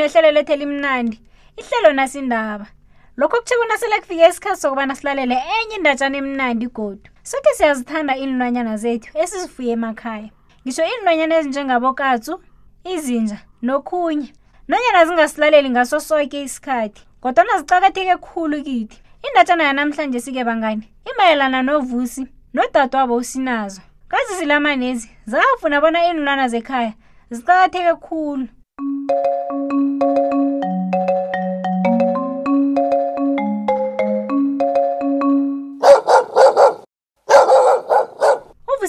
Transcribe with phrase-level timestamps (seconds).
[0.00, 1.18] nehlelo lethu elimnandi
[1.56, 2.66] ihlelo nasindaba
[3.16, 9.18] lokho kuthebona sele kufike isikhathi sokubana silalele enye indatshana emnandi godu sokhe siyazithanda iinlwanyana zethu
[9.22, 10.30] esizifuye emakhaya
[10.66, 12.34] ngisho iinlwanyana ezinjengabokatsu
[12.92, 14.30] izinja nokhunye
[14.68, 18.96] nonyana zingasilaleli ngaso soke isikhathi kodwana ziqakatheke kukhulu kithi
[19.28, 26.92] indatshana yanamhlanje sike bangani imayelana novusi nodade wabo usinazo kazizilamanezi zafuna bona iinlwana zekhaya
[27.30, 28.48] ziqakatheke kukhulu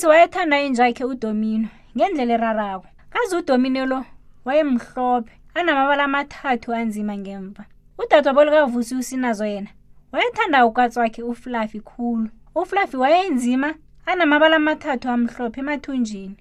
[0.00, 4.00] ujesu wayethanda injakhe udomino ngendlela erarako kazi udomino lo
[4.46, 7.64] wayemhlophe anamabala amathathu anzima ngemva
[8.00, 9.70] udadwabo lukavusi usinazo yena
[10.12, 12.26] wayethanda ukatsi wakhe ufluffy khulu
[12.60, 13.68] ufluffy wayenzima
[14.06, 16.36] anamabala amathathu amhlophe emathunjini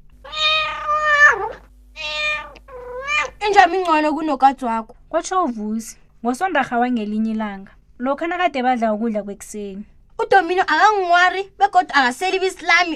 [3.47, 5.93] injama ingcono kunokatsi wakho kwatsho uvusi
[6.23, 9.83] ngosondarha wangelinye ilanga lokhu anakade badla ukudla kwekuseni
[10.23, 12.95] udomino akangiwari begoda akaselibisilami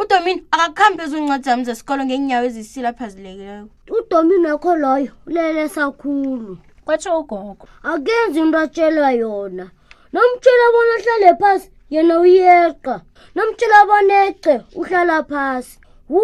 [0.00, 7.66] udomino akakhambi ezincwadi zami zesikolo ngenyawo ezisile aphazilekileyo udomino wakho loyo ulele sakhulu kwatsho ugogo
[7.88, 9.64] akuyenzi into atshelwa yona
[10.12, 12.96] nomtshela bona ohlale phasi yena uyeqa
[13.34, 15.78] nomtshela bona ece uhlala phasi
[16.10, 16.22] wu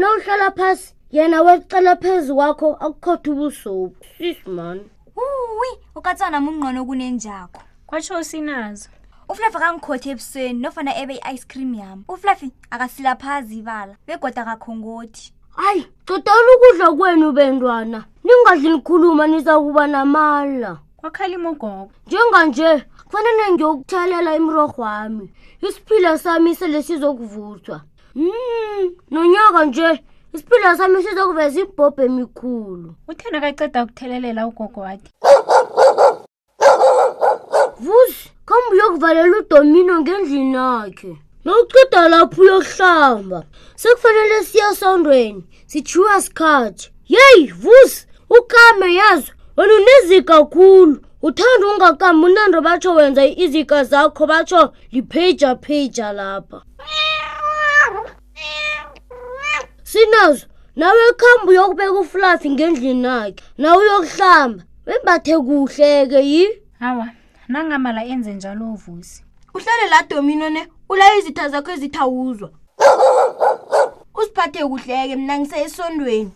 [0.00, 4.78] nowuhlala phasi yena wecela phezu kwakho akukhotha ubusobu sisman
[5.16, 8.88] uwi ukatsanam ungqono okunenjakho kwatsho usinazo
[9.30, 16.48] ufluffy akangikhothi ebusweni nofana ebe i-ice cream yami ufluffy akasilaphazi ibala begoda kakhongothi hayi cotala
[16.56, 25.32] ukudla kwenu bentwana ningadli nikhuluma nizakuba namala kwakhalimogoko njenganje kufanele ngiyokuthelela imirorho wami
[25.68, 27.80] isiphila sami sele sizokuvuthwa
[28.14, 30.04] mm nonyaka nje
[30.34, 35.10] isiphila sami sizokuveza ibhobhe emikhulu uthena kaceda ukuthelelela ugogo wathi
[37.80, 41.10] vuzi khamba uyokuvalela udomino ngendlini yakhe
[41.44, 43.38] nokuceda lapho uyokuhlamba
[43.80, 46.84] sekufanele siyasondweni sithiwa sikhathi
[47.14, 48.00] yeyi vusi
[48.38, 54.62] ukame yazo olunezi kakhulu uthanda ungakami unando batsho wenza iizika zakho batsho
[54.92, 56.58] lipheja pheja lapha
[59.82, 60.46] sinazo
[60.76, 66.44] nawe khamba uyokubeka ufulafi ngendlini yakhe nawe uyokuhlamba wembathe kuhleke yi
[66.88, 67.06] awa
[67.50, 69.24] nangamala enze njalo uvusi
[69.54, 72.50] uhlale la domino ne ulaye izitha zakho ezithawuzwa
[74.14, 76.30] usiphathe kuhleke mna ngise esondweni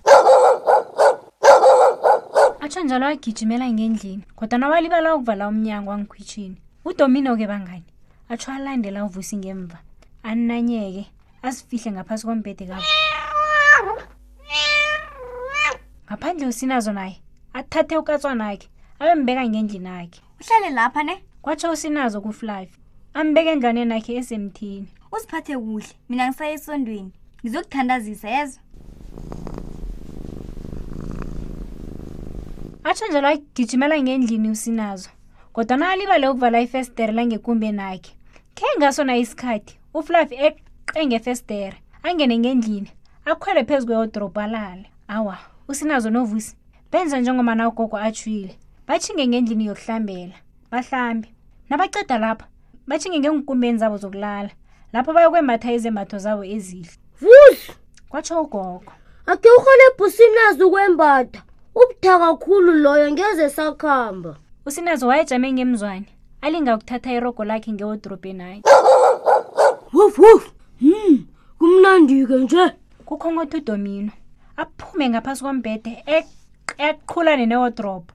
[2.60, 7.86] atsho njalo agijimela ngendlini kodwa nawalibala ukuvala umnyango wangikhwitshini udomino ke bangani
[8.28, 9.78] atsho alandela uvusi ngemva
[10.22, 11.04] ananyeke
[11.42, 12.82] azifihle ngaphasi kombhede kab
[16.08, 17.22] ngaphandle usinazo naye
[17.54, 18.66] athathe ukatswanakhe
[19.00, 22.70] abembeka ngendlini akhe uhlale lapha ne kwatsho usinazo kuflife
[23.14, 27.12] ambeke ngane nakhe esemthini uziphathe kuhle mina ngisaye esondweni
[27.44, 28.58] ngizokuthandazisa yezo
[32.84, 35.10] atsho njalo agijimela ngendlini usinazo
[35.54, 38.12] kodwa nalibale ukuvala ifestere langekumbe nakhe
[38.56, 42.90] khe ngasona isikhathi ufluffy eqe ngefestere angene ngendlini
[43.30, 45.36] akhwele phezu kweyodorobhalale awa
[45.70, 46.52] usinazo novusi
[46.92, 48.54] benza njengomana ugogo atshwile
[48.86, 50.34] bathinge ngendlini yokuhlambela
[50.72, 51.28] bahlambe
[51.70, 52.46] nabaceda lapha
[52.88, 54.50] bathinge ngeenkumbeni zabo zokulala
[54.92, 57.56] lapho bayokwembatha izembatho zabo ezihle vuhle
[58.10, 58.84] kwatsho ugogo
[59.30, 61.40] ake urhole ebhusinazi ukwembatha
[61.80, 64.32] ubuthaka khulu loyo ngeze sakhamba
[64.66, 66.08] usinazi wayejame ngemzwane
[66.44, 68.60] alinga ukuthatha irogo lakhe ngewodrobheni aye
[69.96, 70.42] wofof
[70.80, 71.16] hm
[71.58, 72.64] kumnandike nje
[73.08, 74.12] kukhonkotha udomino
[74.62, 75.92] aphume ngaphasi kombhede
[76.88, 78.10] eqhulane newodrobo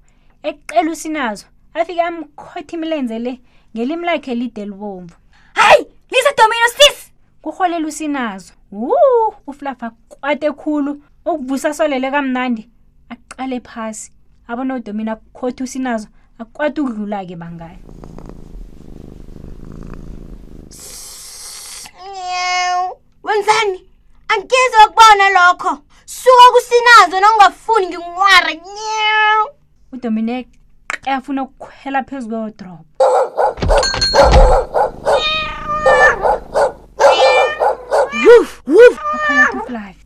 [0.48, 1.46] ekuqela usinazo
[1.80, 3.34] afike amkhothi imilenze le
[3.74, 5.16] ngelimi lakhe elide libomvu
[5.60, 5.82] hayi
[6.12, 6.98] lisedomini sis
[7.44, 8.52] kurholela usinazo
[8.82, 8.96] wu
[9.52, 10.92] uflafa kwate khulu
[11.30, 12.64] ukuvusa solele kamnandi
[13.14, 14.06] aqale phasi
[14.50, 16.08] abona udomini akukhothi usinazo
[16.42, 17.84] akwati ukudlula-ke bangayo
[23.26, 23.78] wenzani
[24.32, 25.72] angiyezi wakubona lokho
[26.20, 29.44] suka kusinazo nongafuni ngingwara nyew
[29.92, 30.48] udominic
[31.08, 32.86] eyafuna ukukhwela phezu kwewodrop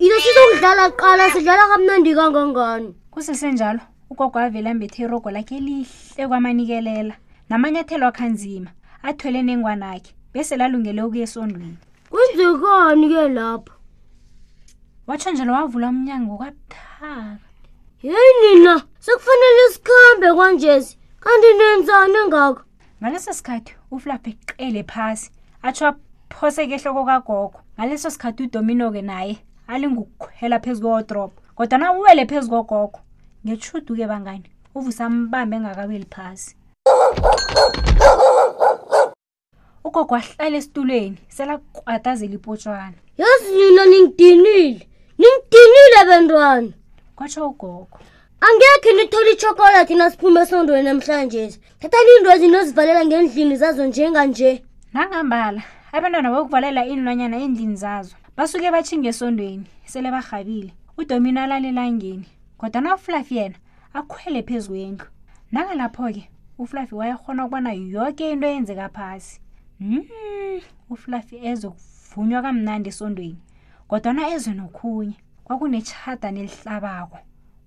[0.03, 3.79] inosizokudlala qala sidlala kamnandi kangangani kusesenjalo
[4.11, 7.15] ugogo avele ambethe irogo lakhe elihle kwamanikelela
[7.49, 8.69] namanyathelo akhanzima
[9.07, 11.77] athwele nengwana akhe bese lalungele ukuya esondweni
[12.11, 13.73] kwenzekani ke lapho
[15.07, 17.39] watsho njalo wavula umnyango kwabuthaka
[18.03, 22.61] yeyi nina sekufanele sikhambe kwanjezi kanti nenzani ngakho
[23.01, 25.25] ngaleso sikhathi uflaph eqele phasi
[25.67, 29.35] atsho aphosekehloko kagogo ngaleso sikhathi udomino-ke naye
[29.71, 32.99] alingukukhwela phezu kwewodrop kodwa na uwele phezu kogogo
[33.45, 36.49] ngetshuduke bangani uvusa mbambe engakaweli phasi
[39.85, 44.69] ugogo ahlala esitulweni selakwatazela ipotshwana yazi nina ningidinile
[45.19, 46.71] ningidinile bentwana
[47.15, 47.87] kwatsho ugogo
[48.47, 51.41] angekhe nithole ichokolathi nasiphume esondweni namhlanje
[51.81, 54.51] thathani iinto ezinozivalela ngeendlini zazo njenganje
[54.93, 55.61] nangambala
[55.95, 60.69] abantwana bokuvalela iinlwanyana eendlini zazo basuke batshinga esondweni sele barhabile
[60.99, 62.27] udomini alala elangeni
[62.59, 63.57] kodwa nafulaf yena
[63.99, 65.07] akhwele phezu kwendlu
[65.53, 66.23] nangalapho-ke
[66.61, 69.31] ufulafi wayekhona ukubona yoke into eyenzeka phasi
[69.79, 70.03] mm,
[70.93, 73.41] ufulafi ezokuvunywa kamnandi esondweni
[73.89, 77.17] kodwana ezwe nokhunye kwakunetshada nelihlabako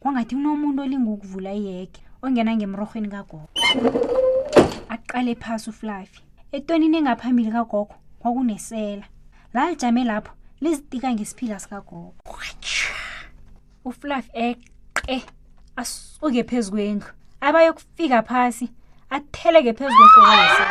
[0.00, 3.48] kwangathi unomuntu olingukuvula iyege ongena ngemrorhweni kagogo
[4.88, 6.20] aqale phasi uflafi
[6.52, 9.04] etonini engaphambili kagogo kwakunesela
[9.54, 12.14] lalijame lapho lizitika ngesiphila sikagogo
[13.84, 15.22] uflafi eqe
[15.76, 17.08] asuke phezu kwendlu
[17.40, 18.72] abayokufika phasi
[19.10, 20.62] atheleke phezu kwehlokazi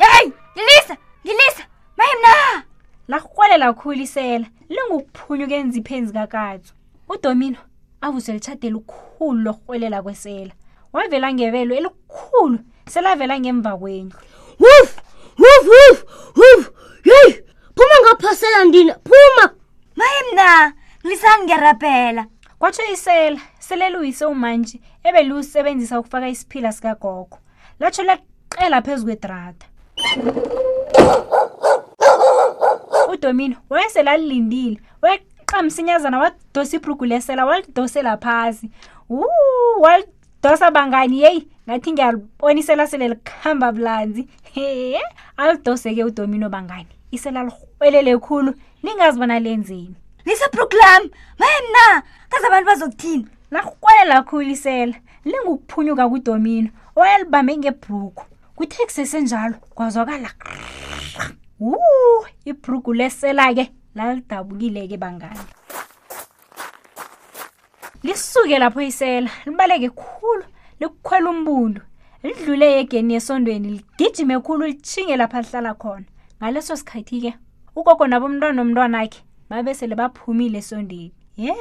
[0.00, 0.26] hey
[0.56, 1.64] ngilisa ngilisa
[1.96, 2.67] mayimna
[3.08, 6.72] lakurwelela khulisela lingukuphunywa kenziphenzi kakatso
[7.08, 7.60] udomino
[8.04, 10.52] avuse litshade elikhulu lokurwelela kwesela
[10.92, 12.58] wavela ngebelo elikhulu
[12.92, 14.12] selavela ngemva kwenyu
[14.60, 14.92] wuf
[15.40, 15.98] wuf wuf
[16.40, 16.62] wuf
[17.04, 17.32] yeyi
[17.76, 19.44] phuma ngaphasela ndina phuma
[19.96, 20.72] maye mna
[21.04, 22.26] ngilisangerabhela
[22.58, 27.38] kwatsho isela seleluyise umantshi ebeliwusebenzisa ukufaka isiphila sikagogo
[27.80, 29.66] latsho laqela phezu kwedrata
[33.18, 38.70] udomini wayesela alilindile weqamsinyazana wadosa ibrugu lesela walidosela phasi
[39.10, 39.24] u
[39.82, 44.98] walidosa bangani yeyi ngathi ngiyalibonisela sele likuhamba bulanzi he
[45.36, 49.94] alidoseke udomino bangani isela lirhwelele khulu ningazi bona lenzeni
[50.26, 51.02] nisebruklam
[51.38, 51.84] mayemna
[52.30, 54.94] kaze abantu bazokuthina lakrwelela khulu isela
[55.24, 58.22] lingukuphunyuka kudomino owayelibambe ngebruku
[58.56, 60.30] kuthe kusesenjalo kwazwakala
[61.60, 65.40] wuu ibhrugu lesela-ke lalidabukile-ke bangani
[68.02, 70.44] lisuke lapho isela libaleke khulu
[70.80, 71.80] likukhwela umbundu
[72.22, 76.06] lidlule yegeni yesondweni ligijime khulu litshinge lapha lihlala khona
[76.38, 77.34] ngaleso sikhathi-ke
[77.76, 79.20] ukoko nabomntwana omntwanakhe
[79.50, 81.54] babesele baphumile esondweni ye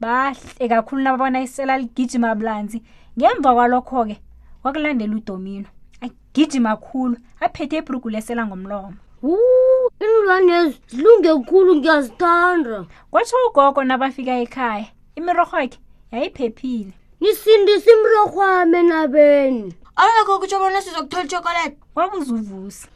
[0.00, 2.78] bahle kakhulu nababona isela ligijima blanzi
[3.18, 4.16] ngemva kwalokho-ke
[4.62, 5.68] kwakulandela udomino
[6.04, 12.78] agijima khulu aphethe ibhrugu lesela ngomlomo iinlwanezi zilunge khulu ngiyazithanda
[13.10, 14.86] kwatsho ugogo nabafika ekhaya
[15.18, 15.78] imirorho yakhe
[16.12, 19.68] yayiphephile nisindisa imirorho ame nabeni
[20.00, 22.86] awunakho kutsho bona sizokuthola itshokolete wabuza uvusa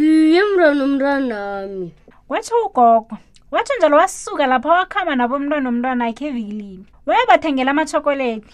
[0.00, 1.86] iye mntwana umntwana ami
[2.28, 3.14] kwatsho ugogo
[3.52, 8.52] watsho njalo wasuka lapho wakhamba nabo umntwana omntwana akhe evikilini wayebathengela amatshokolete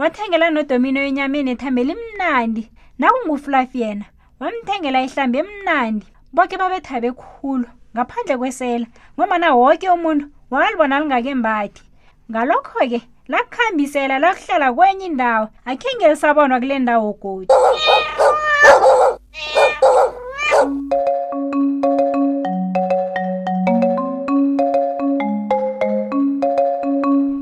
[0.00, 2.62] wathengela nodomino enyameni ethambeli mnandi
[2.98, 4.06] nakungufulafi yena
[4.42, 8.86] bamthengela ihlambi emnandi boke babethabe khulu ngaphandle kwesela
[9.18, 11.82] ngomana woke umuntu wabalibona lingake mbathi
[12.30, 13.00] ngalokho-ke
[13.32, 17.46] lakuhambisela lakuhlala kwenye indawo akhengele sabonwa kule ndawo godi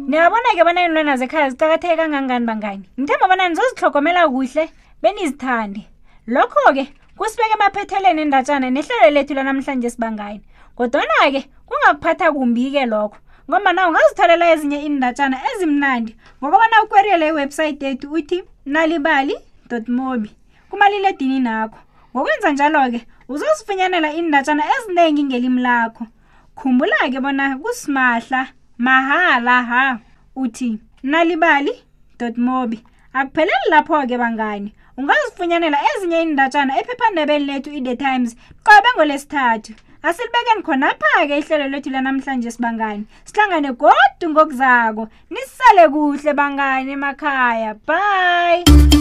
[0.09, 4.65] niyabona-ke bona inilwana zekhaya ziqakatheke kangangani bangani ngithemba bona nizozihlogomela kuhle
[5.03, 5.81] benizithande
[6.33, 6.85] lokho-ke
[7.17, 10.45] kusibeke emaphetheleni endatshana nehlelo lethu lanamhlanje sibangayini
[10.79, 13.17] kodwana-ke kungakuphatha kumbi-ke lokho
[13.49, 18.39] ngoba nawo ungazitholela ezinye iindatshana ezimnandi ngokobana ukweriyele iwebhsayithi yethu uthi
[18.73, 19.37] nalibali
[19.99, 20.31] mobi
[20.71, 21.79] kumaliledini nakho
[22.13, 23.01] ngokwenza njalo-ke
[23.33, 26.05] uzozifunyanela iindatshana ezinengi ngelimi lakho
[26.59, 28.41] khumbula-ke bona kusimahla
[28.85, 29.85] mahala ha
[30.43, 30.69] uthi
[31.03, 31.73] nalibali
[32.47, 32.79] mobi
[33.19, 38.31] akupheleli lapho-ke bangani ungazifunyanela ezinye iindatshana ephephandabeni lethu i-the times
[38.67, 39.71] qobe ngolesithathu
[40.09, 48.96] asilibekeni khonapha-ke ihlelo lethu lanamhlanje sibangani sihlangane godu ngokuzako nisale kuhle bangani emakhaya bye